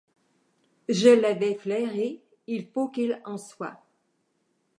Je 0.89 1.09
l’avais 1.09 1.53
flairé, 1.53 2.23
il 2.47 2.65
faut 2.65 2.89
qu’il 2.89 3.21
en 3.23 3.37
soit. 3.37 3.83